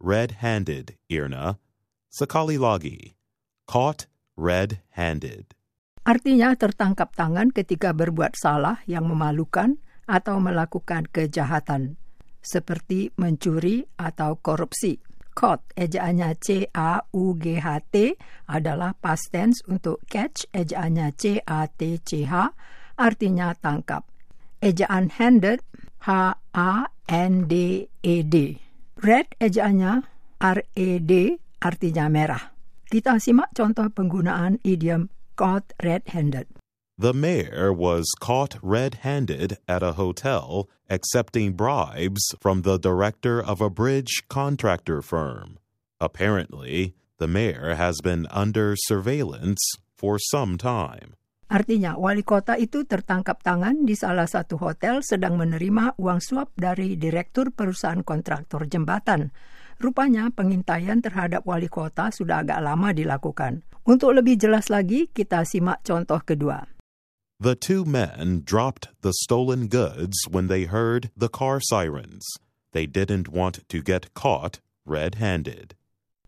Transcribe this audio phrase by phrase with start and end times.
[0.00, 1.60] red-handed, Irna.
[2.10, 3.14] Sekali lagi.
[3.68, 5.54] Caught red-handed.
[6.02, 9.76] Artinya tertangkap tangan ketika berbuat salah yang memalukan
[10.08, 12.00] atau melakukan kejahatan,
[12.42, 14.98] seperti mencuri atau korupsi.
[15.30, 17.94] Caught, ejaannya C-A-U-G-H-T,
[18.50, 22.32] adalah past tense untuk catch, ejaannya C-A-T-C-H,
[22.98, 24.02] artinya tangkap.
[24.58, 25.62] Ejaan handed,
[26.02, 26.50] H-A-N-D-E-D.
[29.00, 30.04] Red ejaannya
[30.44, 31.12] R-E-D
[31.64, 32.52] artinya merah.
[32.84, 35.08] Kita simak contoh penggunaan idiom
[35.40, 36.44] caught red-handed.
[37.00, 43.72] The mayor was caught red-handed at a hotel accepting bribes from the director of a
[43.72, 45.56] bridge contractor firm.
[45.96, 49.64] Apparently, the mayor has been under surveillance
[49.96, 51.16] for some time.
[51.50, 56.94] Artinya, wali kota itu tertangkap tangan di salah satu hotel sedang menerima uang suap dari
[56.94, 59.34] direktur perusahaan kontraktor jembatan.
[59.82, 63.66] Rupanya pengintaian terhadap wali kota sudah agak lama dilakukan.
[63.82, 66.70] Untuk lebih jelas lagi, kita simak contoh kedua.
[67.42, 72.22] The two men dropped the stolen goods when they heard the car sirens.
[72.70, 75.79] They didn't want to get caught red-handed.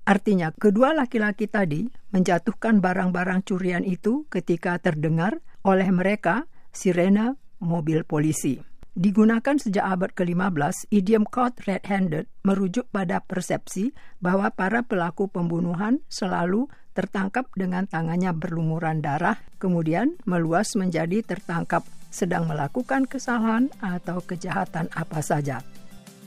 [0.03, 8.59] Artinya, kedua laki-laki tadi menjatuhkan barang-barang curian itu ketika terdengar oleh mereka sirena mobil polisi.
[8.93, 16.69] Digunakan sejak abad ke-15, idiom caught red-handed merujuk pada persepsi bahwa para pelaku pembunuhan selalu
[16.93, 25.25] tertangkap dengan tangannya berlumuran darah, kemudian meluas menjadi tertangkap sedang melakukan kesalahan atau kejahatan apa
[25.25, 25.65] saja.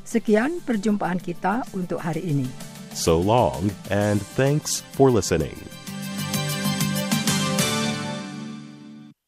[0.02, 2.75] Sekian perjumpaan kita untuk hari ini.
[2.96, 5.60] So long, and thanks for listening.